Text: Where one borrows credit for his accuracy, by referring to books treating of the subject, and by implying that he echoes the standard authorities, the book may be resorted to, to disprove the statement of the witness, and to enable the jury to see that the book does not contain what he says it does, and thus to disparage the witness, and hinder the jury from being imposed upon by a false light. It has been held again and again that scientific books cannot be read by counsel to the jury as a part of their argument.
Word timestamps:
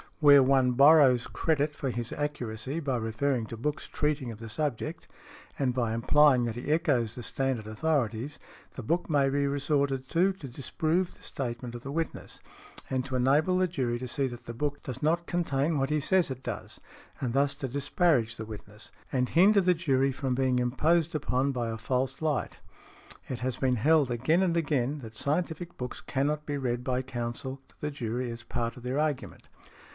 Where 0.19 0.41
one 0.43 0.71
borrows 0.73 1.25
credit 1.27 1.75
for 1.75 1.89
his 1.89 2.11
accuracy, 2.11 2.79
by 2.79 2.97
referring 2.97 3.45
to 3.47 3.57
books 3.57 3.87
treating 3.87 4.31
of 4.31 4.39
the 4.39 4.49
subject, 4.49 5.07
and 5.59 5.73
by 5.75 5.93
implying 5.93 6.45
that 6.45 6.55
he 6.55 6.71
echoes 6.71 7.13
the 7.13 7.23
standard 7.23 7.65
authorities, 7.67 8.37
the 8.73 8.83
book 8.83 9.09
may 9.09 9.29
be 9.29 9.45
resorted 9.47 10.07
to, 10.09 10.33
to 10.33 10.47
disprove 10.47 11.15
the 11.15 11.23
statement 11.23 11.73
of 11.75 11.81
the 11.81 11.91
witness, 11.91 12.39
and 12.89 13.03
to 13.05 13.15
enable 13.15 13.57
the 13.57 13.67
jury 13.67 13.97
to 13.99 14.07
see 14.07 14.25
that 14.27 14.45
the 14.47 14.55
book 14.55 14.81
does 14.83 15.03
not 15.03 15.25
contain 15.27 15.77
what 15.77 15.89
he 15.91 15.99
says 15.99 16.29
it 16.29 16.43
does, 16.43 16.79
and 17.19 17.33
thus 17.33 17.53
to 17.55 17.67
disparage 17.67 18.37
the 18.37 18.45
witness, 18.45 18.91
and 19.11 19.29
hinder 19.29 19.61
the 19.61 19.75
jury 19.75 20.11
from 20.11 20.33
being 20.35 20.57
imposed 20.59 21.13
upon 21.13 21.51
by 21.51 21.69
a 21.69 21.77
false 21.77 22.21
light. 22.23 22.59
It 23.27 23.39
has 23.39 23.57
been 23.57 23.75
held 23.75 24.09
again 24.09 24.41
and 24.41 24.57
again 24.57 24.99
that 24.99 25.17
scientific 25.17 25.77
books 25.77 26.01
cannot 26.01 26.45
be 26.47 26.57
read 26.57 26.83
by 26.83 27.03
counsel 27.03 27.59
to 27.69 27.79
the 27.81 27.91
jury 27.91 28.31
as 28.31 28.41
a 28.43 28.47
part 28.47 28.77
of 28.77 28.83
their 28.83 28.99
argument. 28.99 29.47